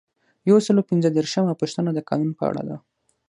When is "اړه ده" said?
2.49-2.77